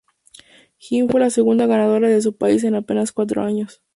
Green 0.79 1.07
fue 1.11 1.19
la 1.19 1.29
segunda 1.29 1.67
ganadora 1.67 2.09
de 2.09 2.23
su 2.23 2.35
país 2.35 2.63
en 2.63 2.73
apenas 2.73 3.11
cuatro 3.11 3.43
años. 3.43 3.83